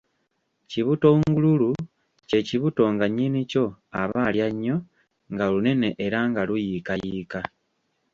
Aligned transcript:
Kibutongululu 0.69 1.71
kye 2.29 2.39
kibuto 2.47 2.83
nga 2.93 3.05
nnyini 3.09 3.41
kyo 3.51 3.65
aba 4.01 4.19
alya 4.27 4.47
nnyo, 4.53 4.75
nga 5.33 5.45
lunene 5.51 5.89
era 6.05 6.19
nga 6.29 6.41
luyiikayiika. 6.47 7.39